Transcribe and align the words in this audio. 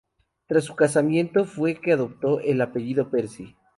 Tras 0.47 0.63
su 0.63 0.75
casamiento 0.75 1.45
fue 1.45 1.75
que 1.79 1.91
adoptó 1.93 2.39
el 2.39 2.59
apellido 2.61 3.11
Percy. 3.11 3.55